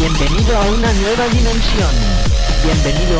[0.00, 1.90] Bienvenido a una nueva dimensión.
[2.64, 3.18] Bienvenido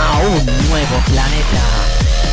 [0.00, 1.62] a un nuevo planeta.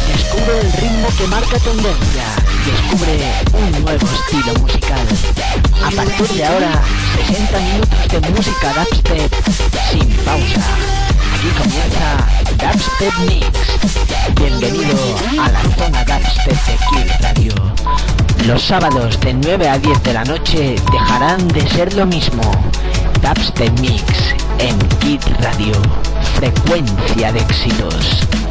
[0.07, 2.23] Descubre el ritmo que marca tendencia.
[2.65, 5.05] Descubre un nuevo estilo musical.
[5.85, 6.81] A partir de ahora,
[7.27, 9.33] 60 minutos de música dubstep
[9.91, 10.67] sin pausa.
[11.35, 12.25] Aquí comienza
[12.55, 13.49] Dubstep Mix.
[14.35, 14.97] Bienvenido
[15.41, 17.53] a la zona Dubstep de Kill Radio.
[18.45, 22.41] Los sábados de 9 a 10 de la noche dejarán de ser lo mismo.
[23.27, 24.03] Dubstep Mix
[24.59, 25.73] en Kid Radio.
[26.35, 28.46] Frecuencia de éxitos.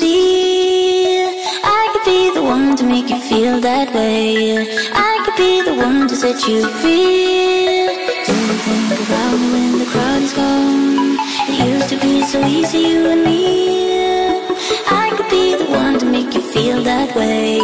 [0.00, 1.22] be,
[1.62, 4.56] I could be the one to make you feel that way.
[4.92, 7.86] I could be the one to set you free.
[8.26, 11.16] Don't think about me when the crowd is gone.
[11.50, 14.40] It used to be so easy, you and me.
[14.88, 17.58] I could be the one to make you feel that way.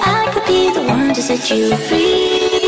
[0.00, 2.63] I could be the one to set you free.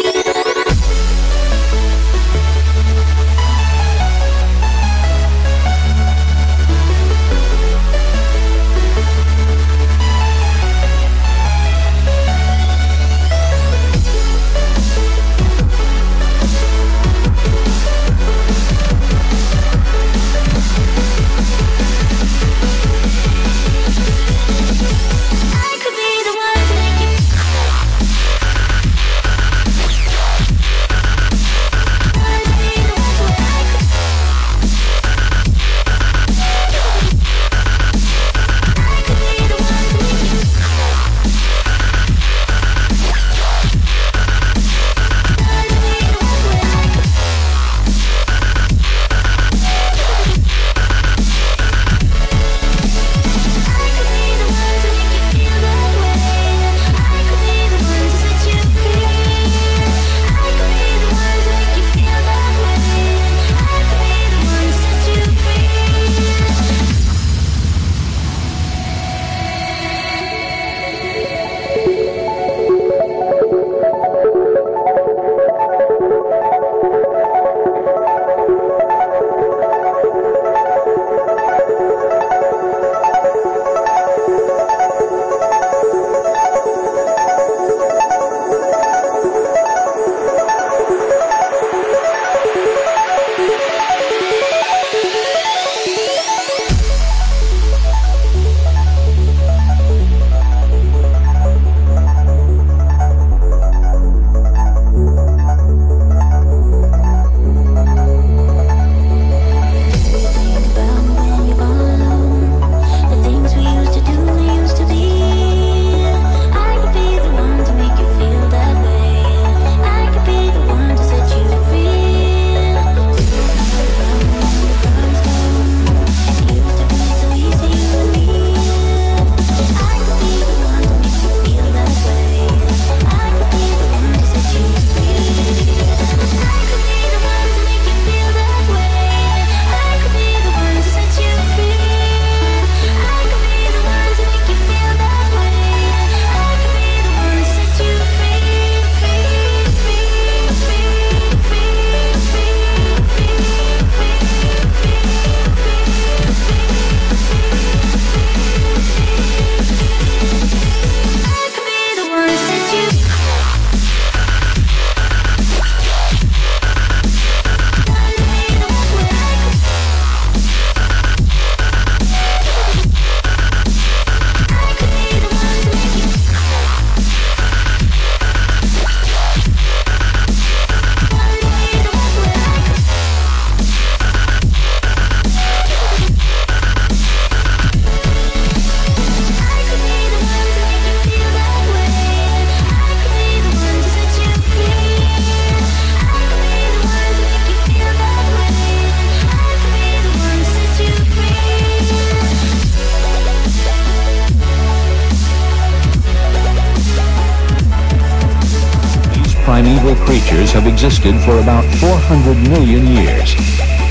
[210.16, 213.36] Creatures have existed for about 400 million years,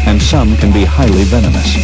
[0.09, 1.77] and some can be highly venomous.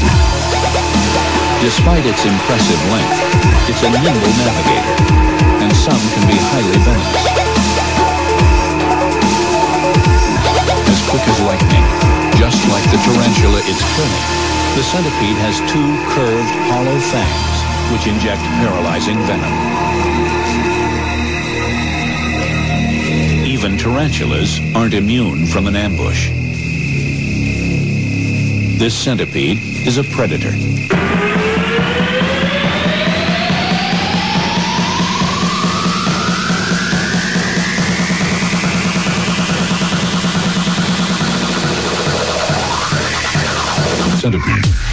[1.61, 3.21] Despite its impressive length,
[3.69, 4.97] it's a nimble navigator,
[5.61, 7.21] and some can be highly venomous.
[10.89, 11.85] As quick as lightning,
[12.33, 14.25] just like the tarantula it's killing,
[14.73, 15.85] the centipede has two
[16.17, 17.61] curved, hollow fangs
[17.93, 19.90] which inject paralyzing venom.
[23.63, 26.31] Even tarantulas aren't immune from an ambush.
[28.79, 30.49] This centipede is a predator.
[44.17, 44.90] Centipede.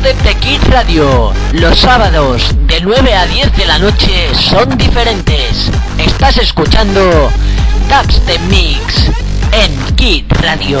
[0.00, 1.32] De Kid Radio.
[1.52, 5.70] Los sábados de 9 a 10 de la noche son diferentes.
[5.98, 7.30] Estás escuchando
[7.88, 9.10] Dubstep Mix
[9.52, 10.80] en Kid Radio.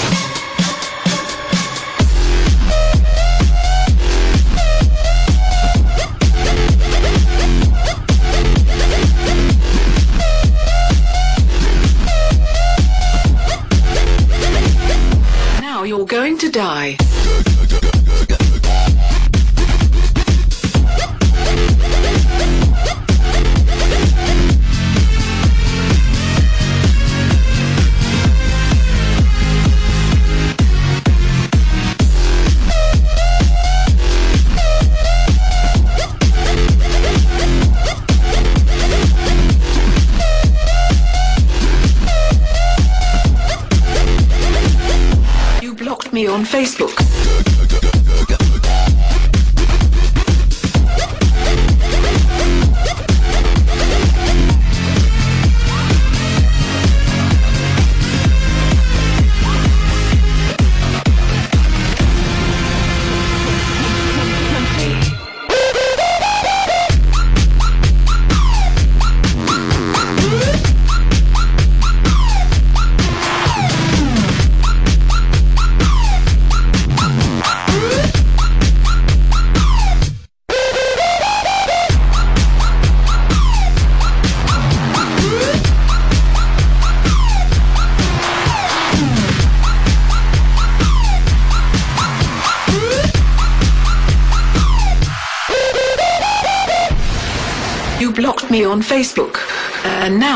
[46.27, 47.40] On Facebook.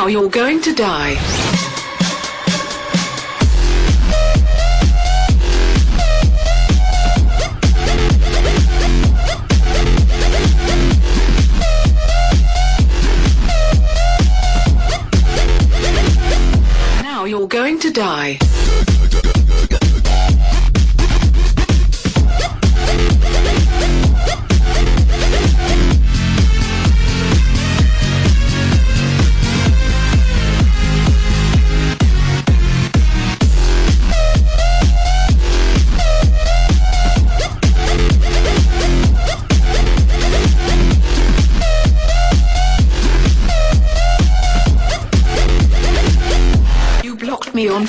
[0.05, 1.15] now you're going to die.
[17.01, 18.37] Now you're going to die.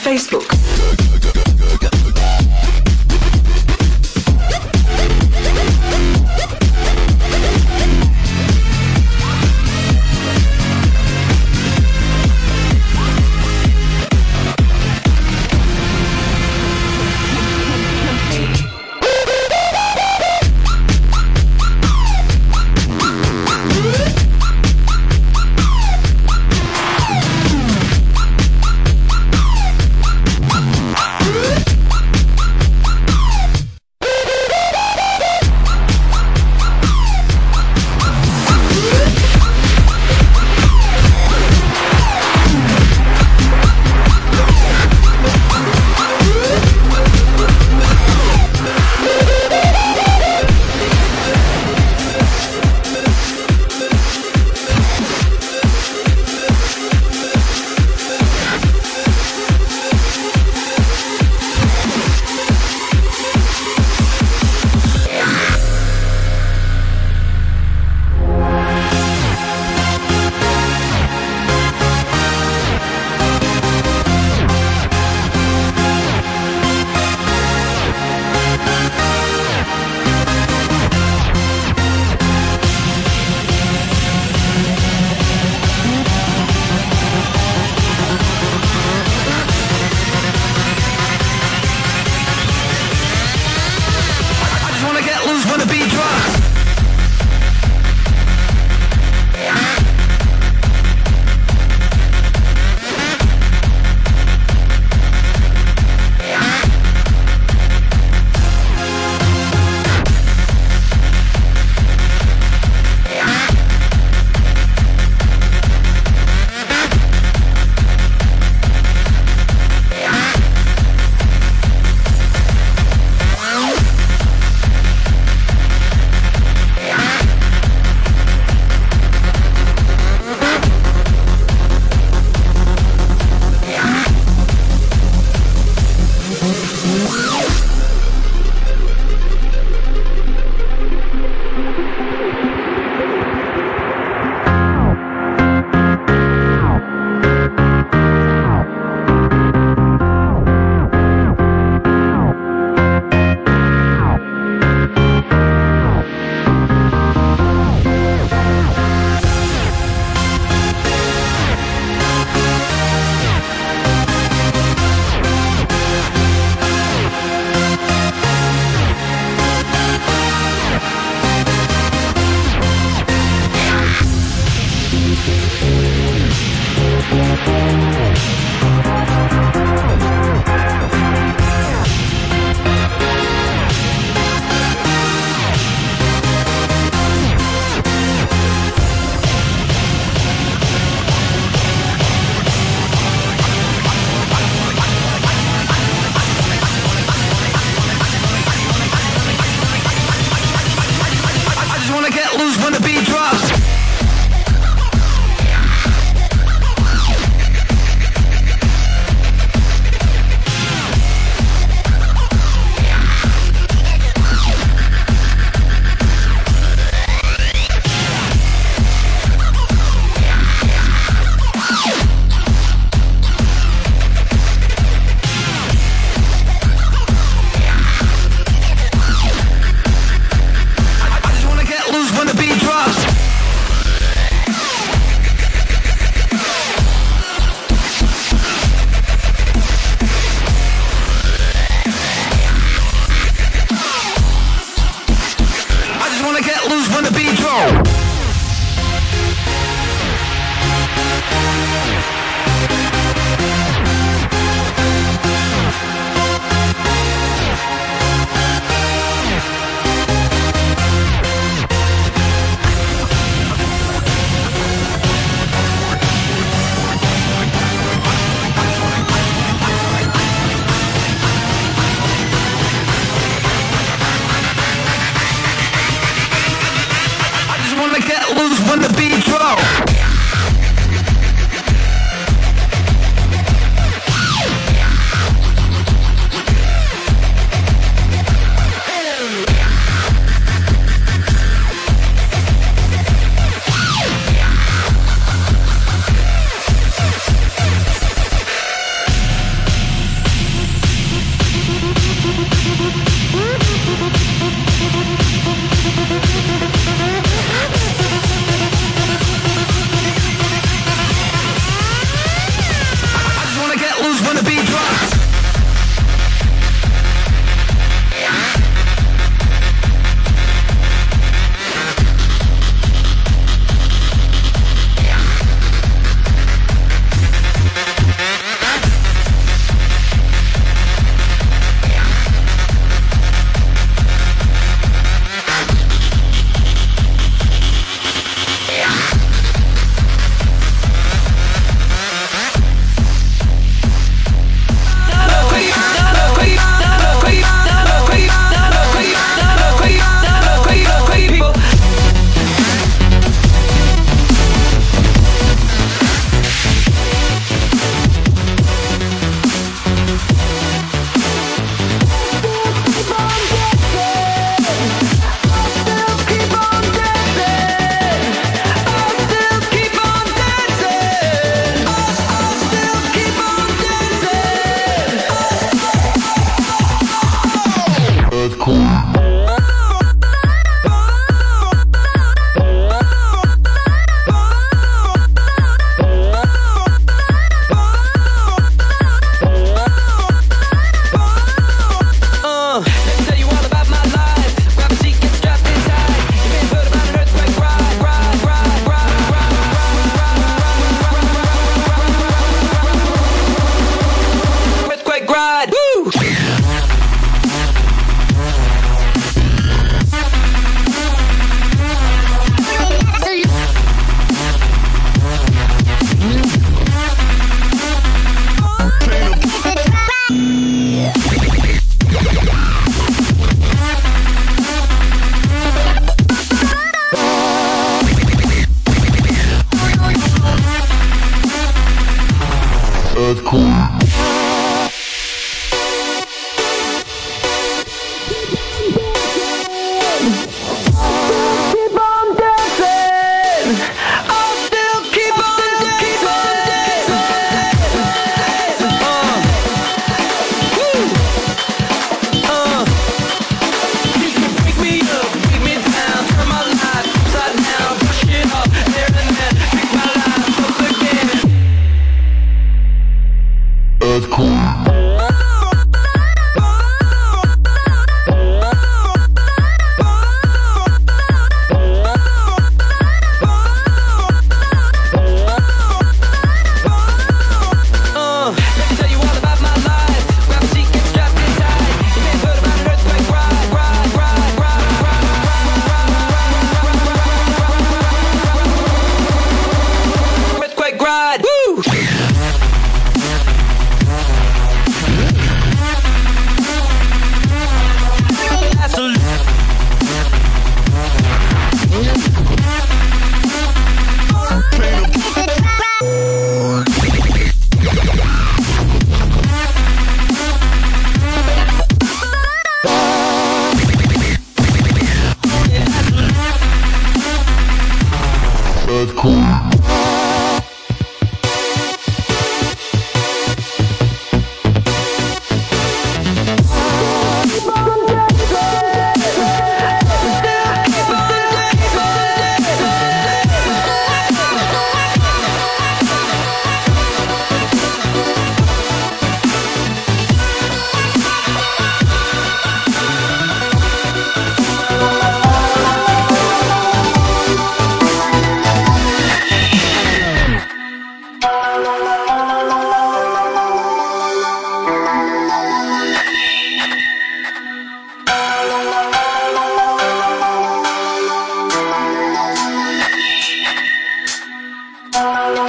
[0.06, 0.45] Facebook.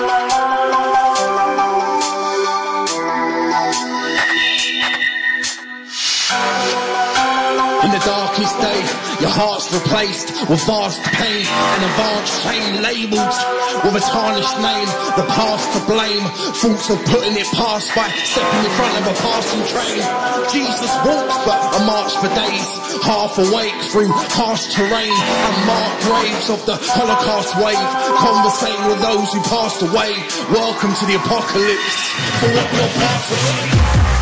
[0.06, 0.87] la la la la
[10.50, 13.34] with vast pain and advanced chain labeled
[13.84, 16.24] with a tarnished name, the past to blame,
[16.56, 20.00] thoughts of putting it past by stepping in front of a passing train.
[20.54, 22.68] Jesus walks but I march for days,
[23.04, 27.90] half awake through harsh terrain, unmarked graves of the Holocaust wave,
[28.22, 30.14] conversating with those who passed away.
[30.54, 31.98] Welcome to the apocalypse,
[32.40, 34.17] for what your past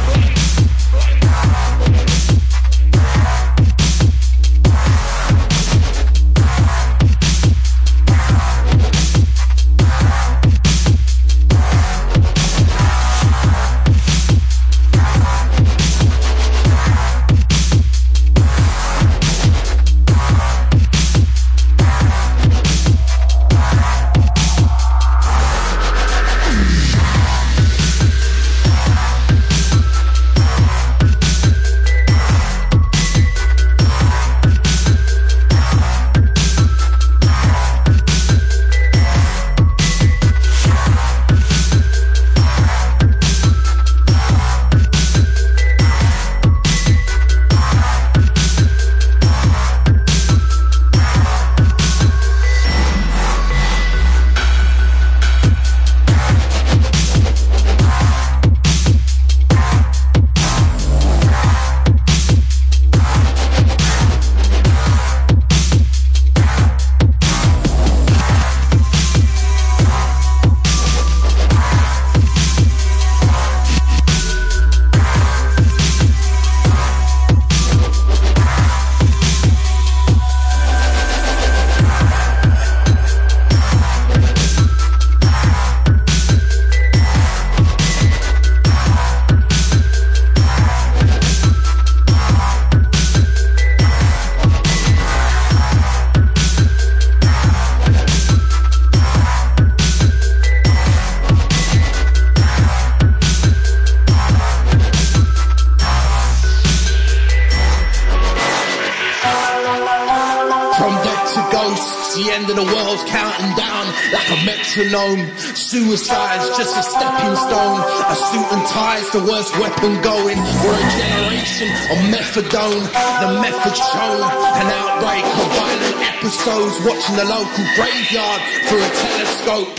[115.56, 117.80] Suicide's just a stepping stone.
[118.10, 120.40] A suit and tie's the worst weapon going.
[120.64, 122.84] We're a generation of methadone.
[123.22, 124.22] The method shown.
[124.60, 129.70] An outbreak of violent episodes, watching the local graveyard through a telescope.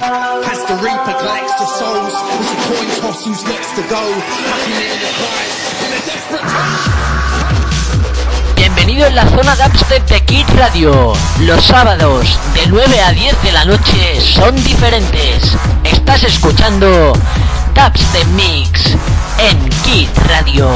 [0.46, 4.02] As the Reaper collects the souls, it's a coin toss who's next to go.
[4.02, 7.15] Happy in the cries, in a desperate
[8.86, 11.12] Bienvenido en la zona dubstep de Kid Radio.
[11.40, 15.56] Los sábados de 9 a 10 de la noche son diferentes.
[15.82, 17.12] Estás escuchando
[17.74, 18.96] Dubstep Mix
[19.40, 20.68] en Kid Radio.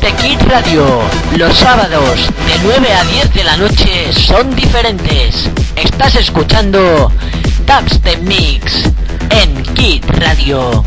[0.00, 0.84] De Kid Radio.
[1.36, 5.48] Los sábados de 9 a 10 de la noche son diferentes.
[5.76, 7.10] Estás escuchando
[7.66, 8.84] Dubstep Mix
[9.30, 10.84] en Kid Radio.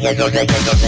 [0.00, 0.79] yo, yo, yo, yo.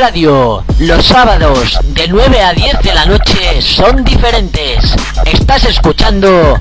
[0.00, 0.64] Radio.
[0.78, 4.96] Los sábados de 9 a 10 de la noche son diferentes.
[5.26, 6.58] Estás escuchando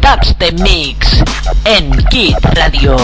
[0.00, 1.24] Dubstep Mix
[1.64, 2.96] en Kids Radio.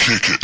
[0.00, 0.40] Kick it.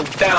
[0.00, 0.29] Bienvenido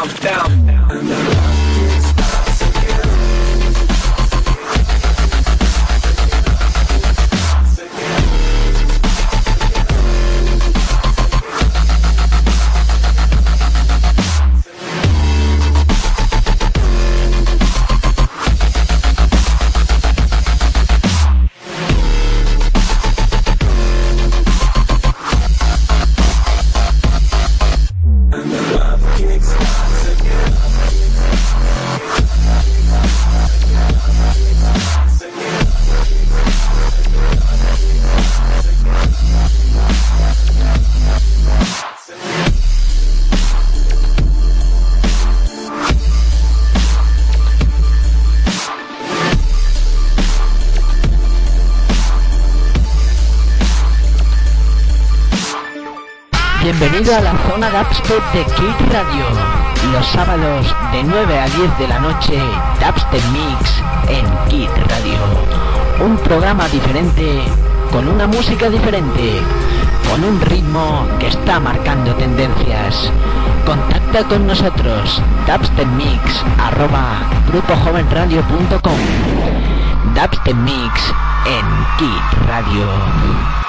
[57.92, 59.26] Dubstep de Kid Radio.
[59.92, 62.40] Los sábados de 9 a 10 de la noche,
[62.80, 65.20] Dubstep Mix en Kid Radio.
[66.00, 67.42] Un programa diferente,
[67.92, 69.42] con una música diferente,
[70.10, 73.12] con un ritmo que está marcando tendencias.
[73.66, 79.00] Contacta con nosotros, dubstepmix arroba grupojovenradio.com.
[80.16, 81.14] Dubstep Mix
[81.46, 81.66] en
[81.98, 83.61] Kit Radio.